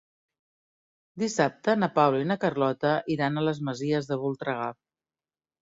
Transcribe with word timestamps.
Dissabte 1.23 1.75
na 1.83 1.89
Paula 1.99 2.23
i 2.25 2.29
na 2.31 2.39
Carlota 2.45 2.97
iran 3.17 3.37
a 3.43 3.47
les 3.51 3.63
Masies 3.71 4.11
de 4.11 4.19
Voltregà. 4.25 4.73